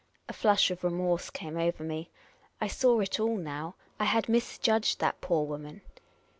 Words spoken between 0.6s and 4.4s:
of remorse came over me. I saw it all now. I had